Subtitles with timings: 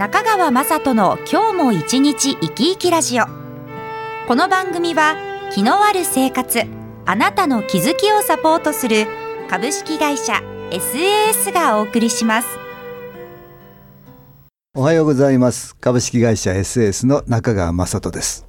[0.00, 3.26] 中川雅人の今日も一日生き生きラジオ。
[4.26, 5.14] この番組は
[5.52, 6.62] 気のある生活
[7.04, 9.06] あなたの気づきをサポートする
[9.50, 10.40] 株式会社
[10.70, 12.48] SAS がお送りします。
[14.74, 15.76] おはようございます。
[15.76, 18.46] 株式会社 SAS の中川雅人です。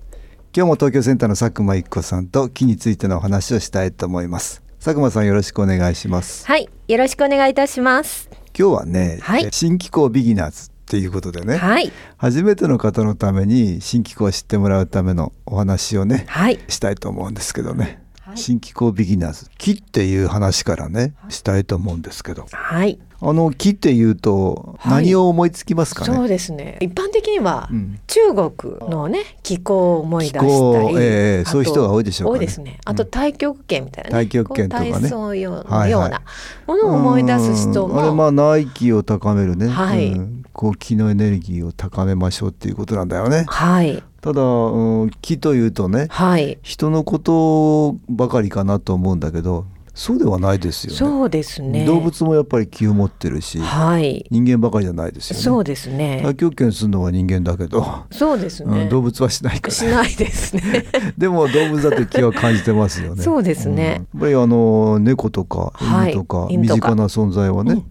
[0.55, 4.63] 今日も東京センターの佐久間一子さんと木についてのお話をしたいと思います。
[4.80, 6.47] 佐久間さんよろしくお願いします。
[6.47, 8.30] はいよろしくお願いいたします。
[8.58, 9.49] 今日はね、はい。
[9.52, 11.90] 新機構ビギナーズっていうことでね、はい。
[12.18, 16.59] 初めての方のために新機構を知ってもらうためのお話をねはい。
[16.67, 18.38] したいと思うんですけどね、はい。
[18.38, 22.45] 新機構ビギナーズ木っていう話からねしたいと思うんですけど。
[22.52, 23.00] はい。
[23.23, 25.03] あの木っていうとはい。
[25.06, 26.78] 何を思いつきますかね、そうですね。
[26.81, 28.00] 一般的にはうん。
[28.08, 32.39] 中国のね気候を思い出したり、ええあとそういう人が多いでしょうかね。
[32.39, 32.80] 多いですね。
[32.83, 34.92] あと太極拳みたいなね、太極拳とかね。
[34.92, 35.92] 体操ようはいはい。
[35.92, 36.22] ような
[36.67, 37.98] ものを思い出す人うん。
[37.98, 40.11] あれも、まあ内気を高めるね、はい。
[40.11, 43.45] うんこう気のエネルギーを高めましょうっていうことなんだよね。
[43.47, 44.03] はい。
[44.21, 46.59] ただ、うん、気というとねはい。
[46.61, 50.97] 人のことばかりかなと思うんだけどそうではないですよね。
[50.97, 51.85] そうですね。
[51.85, 54.25] 動物もやっぱり気を持ってるしはい。
[54.31, 55.43] 人間ばかりじゃないですよね。
[55.43, 56.19] そうですね。
[56.21, 59.73] 太極拳するのは人間だけど、そうですね、うん、動物はしないから。
[59.73, 60.86] しないですね。
[61.17, 63.21] でも動物だって気は感じてますよね。
[63.21, 63.83] そうですね。
[63.83, 63.88] ん。
[63.88, 66.13] やっぱりあの猫とかはい。
[66.13, 67.83] 犬とか、身近な存在はね、うん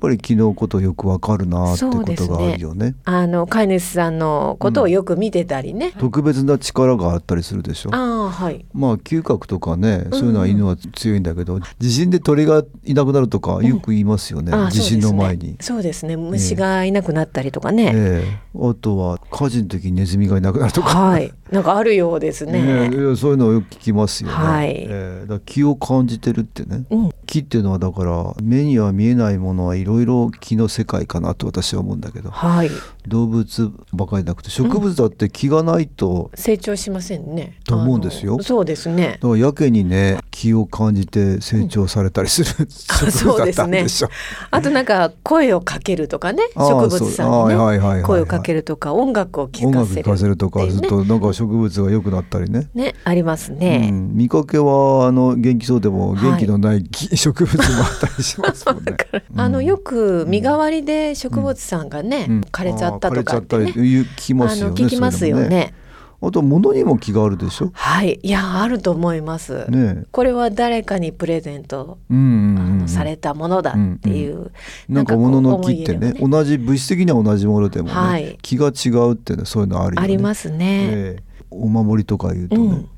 [0.00, 2.96] ぱり気のことよくわかるなってことがあるよね。
[3.04, 7.90] あの飼い主さんのことをよく見てたりね、特別な力があったりするでしょ。
[7.94, 8.66] ああはい。
[8.72, 15.56] まあ嗅覚とかねそういうのは犬は強いんだけど、地震で鳥がいなくなるとかよく言いますよね、ああ地震の前に。
[15.60, 16.08] そうですね。
[16.08, 16.16] ね。
[16.16, 18.38] 虫がいなくなったりとかね、ええ。
[18.58, 22.88] あとは火事の時にネズミがいなくなるとか、はいなんかあるようですね。
[22.88, 24.34] ねそういうのをよく聞きますよね。
[24.34, 24.68] はい。
[24.68, 27.10] ええだから気を感じてるってね、うん。
[27.26, 32.30] 気っていうのはだから目には見えないものはいろいろ気の世界かなと私は思うんだけど。
[32.30, 32.70] はい
[33.08, 37.58] 動物ばかりなくて植物だって気がないと、成長しませんね。
[37.64, 38.38] と思うんですよ。
[38.42, 39.18] そうですね。
[39.20, 42.50] だからやけにね気を感じて成長されたりする、
[42.88, 44.08] あ植物だったんでしょ。
[44.50, 48.02] あとなんか声をかけるとかね植物さんにそうはいはいはいねはい。
[48.02, 52.68] 声をかけるとか音楽を聴音楽かせる聴かせるとかねするとなんか植物が良くなったりね。
[52.74, 56.22] ねありますね、うん、見かけはあの元気そうでもはい。
[56.22, 58.96] 元気のない木、植物もあったりしますもんね。
[59.36, 62.40] あのよく身代わりで植物さんがね、うん。
[62.40, 63.38] 枯れちゃったとかね。
[63.38, 64.74] あー枯れちゃったり言う聞きますよね。
[64.74, 65.74] 聞きますよね。
[66.20, 67.70] あと物にも気があるでしょ？
[67.74, 68.18] はい。
[68.20, 70.02] いやあると思います、ね。
[70.10, 72.78] これは誰かにプレゼント、うんうんあうん。
[72.80, 74.50] のされたものだっていう、
[74.88, 78.36] なんかこう物の木ってね思い入れを同じ物質的には同じものでもね、はい。
[78.42, 80.04] 気が違うってねそういうのあるよね。
[80.04, 80.88] ありますね。
[80.90, 81.22] ええ。
[81.50, 82.88] お守りとか言うとね、うん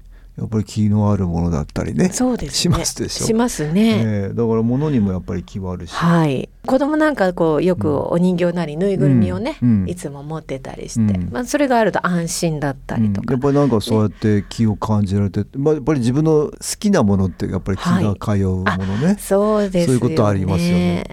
[0.40, 2.08] やっぱり気のあるものだったりね。
[2.08, 2.54] そうですね。
[2.54, 4.02] しますでしょしますね。
[4.02, 5.92] ええだから物にもやっぱり気はあるし。
[5.92, 6.48] はい。
[6.66, 13.26] 子供なんかこうよくお人形なりぬいぐるみをね、うんうんいつも持ってたりして、うんまあそれがあると安心だったりとか。
[13.28, 19.86] うんやっぱりなんかそうやって気を感じられて、まあ、やっぱり自分の好きなものってやっぱり気が通うものね、そうですよね。
[19.86, 21.04] そういうことありますよね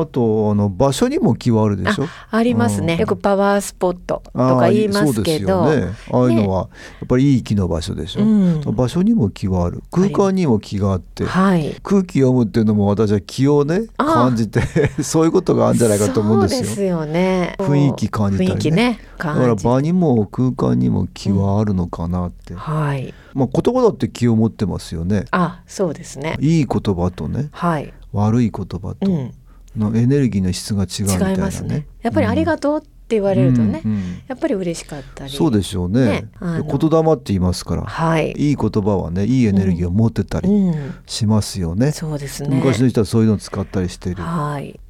[0.00, 2.06] あとあの場所にも気はあるでしょ？
[2.30, 2.94] ありますね。
[2.94, 6.68] うんよくパワースポットとか言いますけど、ね、ああいうのは
[7.00, 11.74] やっぱりいい気の場所でしょ、うん場所にも気はある空間にも気があってはい。
[11.82, 14.60] 空気読むっていうのも私は気をね感じて
[15.02, 17.54] そういうことがあるんじゃないかと思うんですよそうですよね。
[17.58, 18.98] 雰囲気感じたりね雰囲気ね。
[19.18, 19.54] だから。
[19.54, 23.12] 場にも空間にも気はあるのかなって、はい。
[23.34, 26.36] まあ言葉だって気を持ってますよねあ、そうですね。
[26.40, 27.92] いい言葉とねはい。
[28.12, 29.32] 悪い言葉とうん。
[29.76, 31.86] のエネルギーの質が違うみたいなねね。
[32.02, 35.32] やっぱりありがとうって言われるとね、うんうんやっぱり嬉しかったり。
[35.32, 38.32] そうでしょうねね言霊って言いますから、はい。
[38.32, 40.94] いい言葉はねいいエネルギーを持ってたりうん。
[41.06, 42.56] しますよね、そうですね。
[42.56, 44.80] 昔の人はそういうのを使ったりしているはい。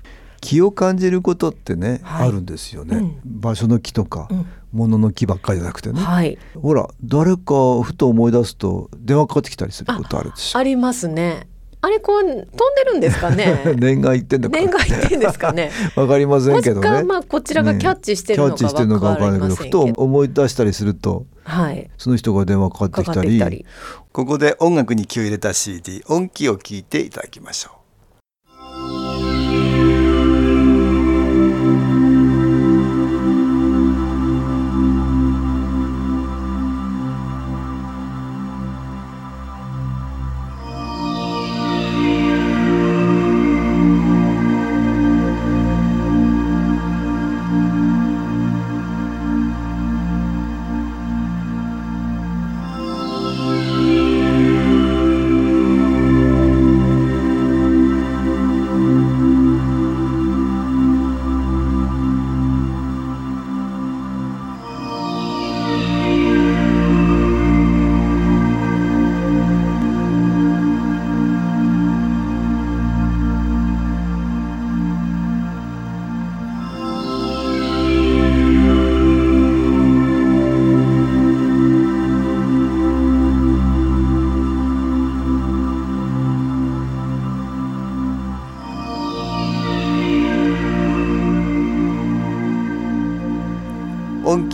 [0.41, 6.37] 気を感じることってね、はいあるんですよね、うん場所の木とか、うん物の木ばっかりじゃなくてね、はい。
[6.61, 11.47] ほら誰かふと思い出すと電話かかってきたりすることあるでしょありますね。
[11.85, 12.45] あれこう飛んで
[12.93, 13.75] るんですかね？
[13.77, 15.71] 念が言ってんのか念が言ってんですかね？
[15.97, 21.91] わかりませんけどねもしかまあこちらがキャッチしてるのかキャッチしてるのかわからないけどふとわかりませんけど思い出したりするとはい。
[21.99, 23.67] その人が電話かかってかきたり。
[24.13, 27.84] ここで音楽に気を入れた CD 音気を聞いていただきましょう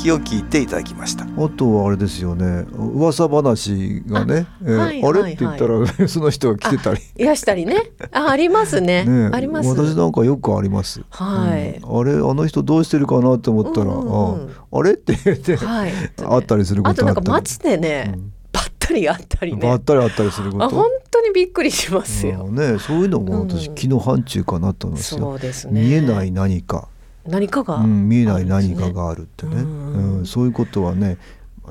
[0.00, 7.90] 音気を聞いていただきましたあとはあれですよね噂話がねあえーはいはいはいあれって言ったら その人が来てたりいらしたりね。
[8.12, 9.04] あ、ありますね。
[9.04, 9.68] ねあります。
[9.68, 15.92] 私なんかよくあります、はいうんあれあの人どうしてるかなと思ったら、うんうんうんああれって言って、はい。
[16.22, 19.80] あったりすることあとなんかり街でね、うんばったりあったりばねっ。
[19.80, 22.46] たりあったりすることあ、本当にびっくりしますよ。
[22.48, 25.80] うんね、そういうのも私、うん気の範疇かなと思いますよそうですね。
[25.82, 26.88] 見えない何か、
[27.26, 31.18] 何かが、うん、見えない何かがあるってねうんうんそういうことはね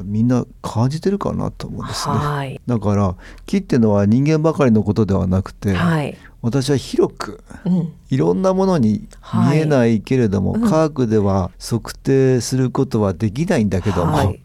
[0.04, 2.16] みんな感じてるかなと思うんですね。
[2.16, 2.62] はい。
[2.66, 3.16] だから
[3.46, 6.18] 木っていうのは人間ばかりのことではなくて、はい。
[6.42, 7.94] 私は広くうん。
[8.10, 9.08] いろんなものに
[9.52, 14.42] 見えないけれども、はい科学では測定することはできないんだけども、はい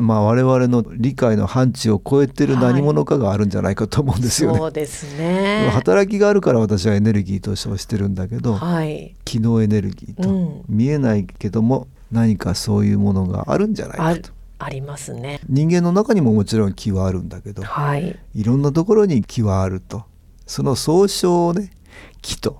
[0.00, 4.58] まあ我々の理解の範疇を超えてる何者かがあるんじゃないかと思うんですよね。
[4.58, 5.70] そうですね。
[5.72, 9.14] 働きがあるから私はエネルギーと称してるんだけど、はい。
[9.24, 14.30] 機能エネルギーと、うん見えないけども何かそういうものがあるんじゃないかと。
[14.58, 15.40] ありますね。
[15.48, 18.18] 人間の中にももちろん気はあるんだけどはい。
[18.34, 20.04] いろんなところに気はあると
[20.46, 21.70] その総称をね
[22.22, 22.58] 気と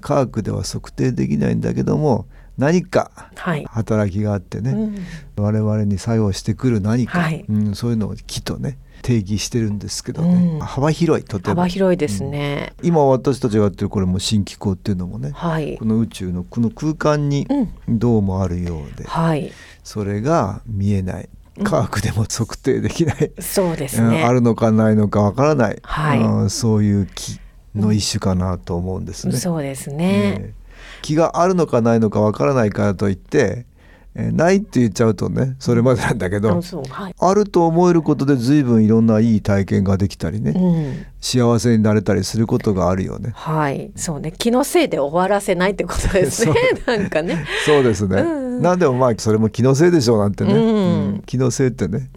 [0.00, 2.26] 科学では測定できないんだけども
[2.58, 3.64] 何かはい。
[3.70, 4.96] 働きがあってね、うん
[5.36, 12.74] 我々に作用してくる何か、はいうん、そういうのを気とね定義してるんですけどね、うん幅広いとても幅広いですね。
[12.82, 15.84] 今私たちがやってるこれも新機構っていうのもねはいこ。
[15.84, 17.98] の宇宙のこの空間にうん。
[17.98, 19.52] どうもあるようで、はい。
[19.84, 21.28] それが見えない
[21.62, 24.22] 科学でも測定できない、そうですね。
[24.22, 27.38] うんあるのかないのかわからない、はいうんそういう気
[27.74, 29.36] の一種かなと思うんですね。
[29.36, 29.96] そうですね。
[29.96, 30.54] ね
[31.02, 33.66] 気があるのかないのかわからないからといって、
[34.14, 37.14] えーないって言っちゃうとねそれまでなんだけど、はい。
[37.16, 41.06] あると思えることで随分いろんないい体験ができたりね、うん。
[41.20, 43.30] 幸せになれたりすることがあるよね。
[43.36, 43.92] はい。
[43.94, 44.32] そうね。
[44.36, 46.54] 気のせいで終わらせないってことですね。
[46.86, 47.46] なんかね。
[47.64, 48.20] そうですね。
[48.20, 52.10] うんうんなんでもまあそれも気のせいでしょうなんてね、うんうん気のせいってね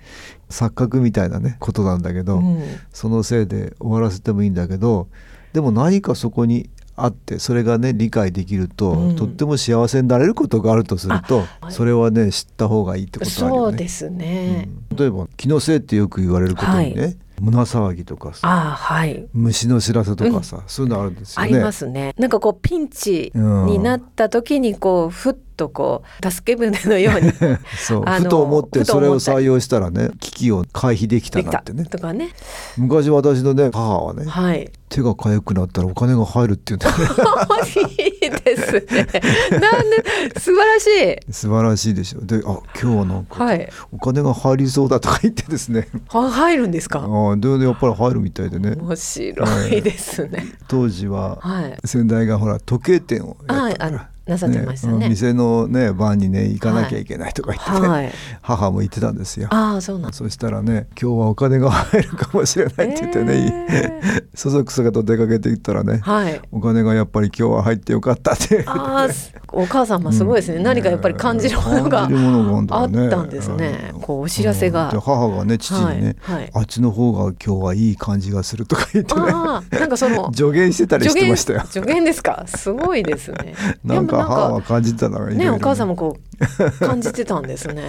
[0.49, 5.07] 錯覚みたいなねことなんだけど、うんそのせいで終わらせてもいいんだけど
[5.53, 6.69] でも何かそこに
[7.03, 13.75] あってそれがね理解できると、うんとっても幸せになれることがあるとすると、はいそれはね知った方がいいってことあるそよね。
[13.75, 14.69] うですね。
[14.91, 17.07] うん例えば気のせいってよく言われることにね、は
[17.41, 19.27] 胸騒ぎとかさああはい。
[19.33, 21.53] 虫の知らせとかさ、そういうのあるんですよね。
[21.55, 22.13] ありますね。
[22.17, 27.31] なんかこうピンチになった時にこうふっとこう助け舟のように
[27.77, 32.29] そうふと思ってそれを採用したらね危機を回避できたなってねとかね。
[32.77, 34.71] 昔私のね母はねはい。
[34.89, 39.07] 手が痒くなったらお金が入るって言うんだよね ですね。
[39.59, 40.87] なんで素晴らし
[41.27, 41.33] い。
[41.33, 43.69] 素晴らしいでしょであ今日はなんかはい。
[43.91, 46.99] お金が入りそうだとか言ってですねは入るんですか？
[47.05, 50.45] あででやっぱり入るみたいでね面白いですね。
[50.67, 51.77] 当時ははい。
[51.85, 58.11] 先代がほら時計店をやったからはいあなさってましたねうん店のね晩にね行かなきゃいけないとか言ってね、はい。
[58.41, 60.13] 母も言ってたんですよああそうなん。
[60.13, 64.01] そしたらね今日はお金が入るかもしれないって言ってね、え
[64.33, 66.41] そそくさと出かけていったらね、はい。
[66.51, 69.07] お金がやっぱり今日は入ってよかったってあ
[69.53, 70.59] お母様すごいですね。
[70.59, 73.91] 何かやっぱり感じるものがあったんですね。
[74.01, 74.85] こうお知らせが。
[74.85, 82.43] うんで母がね父にね、はいはいあっちの方が今日はいい感じがするとか言ってねなんかその 助言してたりしてましたよ助言ですか？
[82.47, 83.53] すごいですね。
[83.83, 86.17] なんか母は感じてたのがいろいろねお母さんもこ
[86.79, 87.83] う感じてたんですね。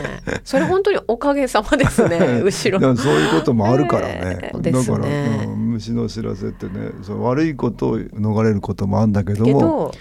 [0.45, 2.41] それ本当におかげさまですね。
[2.45, 9.93] 後ろそういうこともあるからね、えーですだから、ねうん虫の知らせってねそう悪いことを逃れることもあるんだけども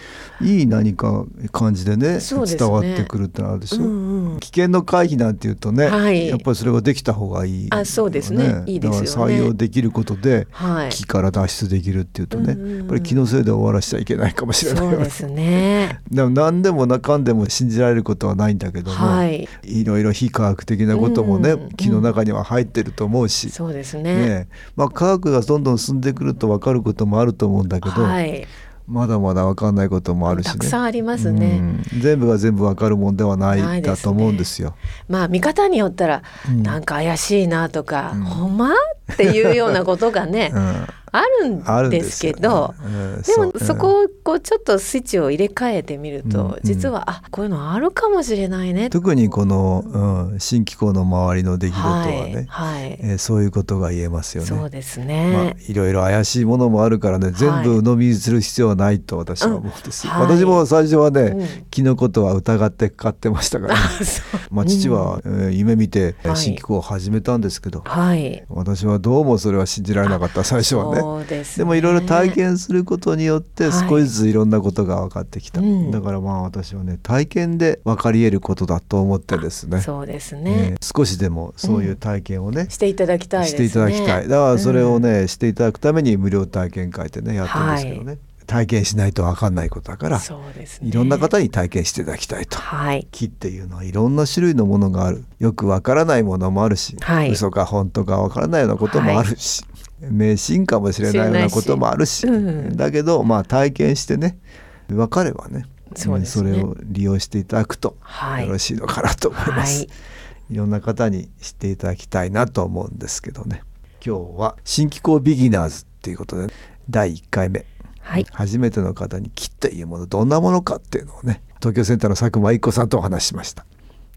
[0.41, 2.19] いい何か感じでねね。
[2.57, 6.27] 伝わってくるってのあるでしょ、うんうん、危険の回避なんていうとね、はい。
[6.27, 8.63] やっぱりそれができた方がいい、あそうですね。
[8.65, 9.33] いいですよね。
[9.35, 10.89] 採用できることではい。
[10.89, 12.77] 木から脱出できるっていうとね、うんうんうん。
[12.79, 15.99] やっぱり気のせいで終わらしちゃいけないかもしれないそうですね。
[16.11, 19.47] でも何でもなかんでも信じられることはないんだけども、はい。
[19.63, 24.15] いろいろ非科学的なこともね、うん木の中には入ってると思うし、そうですね。
[24.15, 28.47] ねまあ、科学がどんどん進んでくると分かることもあると思うんだけど、はい。
[28.87, 30.51] まだまだ分かんないこともあるしね。
[30.53, 31.59] たくさんありますね。
[31.93, 32.01] うん。
[32.01, 34.75] 全部が全部分かるもんではないだと思うんですよ。
[35.07, 36.63] まあ見方によったら、うん。
[36.63, 38.23] なんか怪しいなとか、うん。
[38.23, 38.71] ほんま？
[39.13, 42.73] っていうようなことがね、うんあるんんですけど。
[42.83, 48.89] うんでもうそこをこうちょっとスイッチを入れ替えてみると、うん実はあこういうのあるかもしれないね。
[48.89, 49.83] 特にこの、
[50.31, 52.99] うん、新機構の周りの出来事はね、はい、はい。
[53.01, 54.49] えーそういうことが言えますよね。
[54.49, 60.07] そうですまあね。、いろいろ怪しいものもあるからね全部鵜呑みにする必要はないと私は思うんです。
[60.07, 60.21] はい。
[60.37, 61.47] 私も最初はね、うん。
[61.69, 63.79] 木のことは疑って買ってましたから、ね
[64.51, 66.37] まあ、父は、えー夢見てはい。
[66.37, 68.43] 新機構を始めたんですけど、はい。
[68.49, 79.81] 私はどうもそれは信じられなかった最初はそうそうです、ね、でもいろいろ体験することによって少しずついろんなことが分かってきた、はいうん、だからまあ私はね体験で分かり得ることだと思ってですね。
[79.81, 84.27] そうですね、えー、少しでもそういう体験をね、うん、していただきたい、ね、していただきたい。
[84.27, 88.19] だからそれをね、していただくために無料体験会ってねやってるんですけどね、はい。
[88.47, 95.23] 体験しないと分かんないことだからそうです、ね、いろんな方に体験していただきたいと、はい、木っていうのはいろんな種類のものがある。
[95.39, 99.70] よく分からないものもあるし、はい、嘘か本当か分からないようなこともあるし、はい、
[100.01, 104.39] 迷信かもしれないようなこともあるし、うん、だけどまあ体験してね
[104.87, 105.65] 分かればね
[105.95, 107.97] そ、ね、それを利用していただくと
[108.39, 109.83] よろしいのかなと思います。
[109.83, 110.55] い。
[110.55, 113.61] ろんな方に知っていただきたいなと思うんですけどね。
[114.05, 116.53] 今日は新機構ビギナーズっていうことで、ね、
[116.89, 117.65] 第1回目。
[117.99, 123.65] はい、初めての方に木っていうものどんなものかっていうのをね東京センターの佐久間一子さんとお話ししました。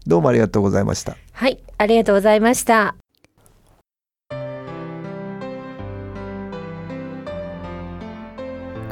[0.07, 1.17] どうもありがとうございました。
[1.31, 3.04] はいありがとうございました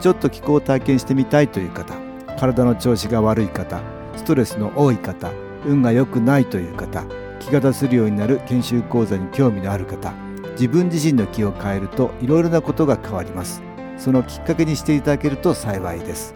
[0.00, 1.94] ちょっと気候を体験してみたいという方
[2.38, 3.80] 体の調子が悪い方
[4.16, 5.32] ストレスの多い方
[5.64, 7.04] 運が良くないという方
[7.40, 10.12] 気が出せるようになる研修講座に興味のある方
[10.52, 13.60] 自分自身の気を変えるといろいろなことが変わります。
[13.98, 16.34] そのきっかけにしていただけると幸いです。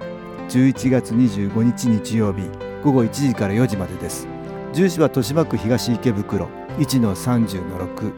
[0.48, 2.48] 11月25日日曜日
[2.82, 4.26] 午後1時から4時までです。
[4.72, 6.48] 住所は豊島区東池袋
[6.78, 8.12] 1-30-6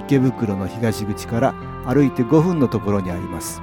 [0.00, 1.54] 池袋の東口から
[1.86, 3.62] 歩いて5分のところにあります。